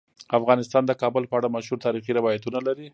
افغانستان 0.39 0.83
د 0.87 0.91
کابل 1.01 1.23
په 1.27 1.35
اړه 1.39 1.53
مشهور 1.55 1.79
تاریخی 1.85 2.11
روایتونه 2.19 2.59
لري. 2.67 2.87